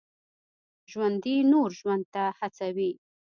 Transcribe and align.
ژوندي 0.91 1.35
نور 1.51 1.69
ژوند 1.79 2.03
ته 2.13 2.23
هڅوي 2.39 2.91